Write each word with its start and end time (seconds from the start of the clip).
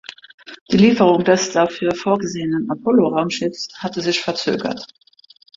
Die 0.71 0.77
Lieferung 0.77 1.23
des 1.25 1.51
dafür 1.51 1.93
vorgesehenen 1.93 2.71
Apollo-Raumschiffs 2.71 3.69
hatte 3.83 4.01
sich 4.01 4.19
verzögert. 4.21 4.87